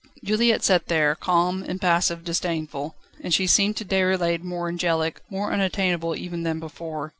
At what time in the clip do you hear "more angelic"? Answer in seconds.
4.41-5.21